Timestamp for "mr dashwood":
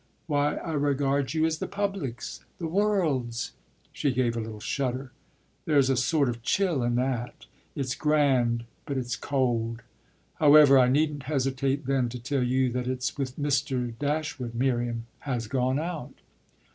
13.37-14.55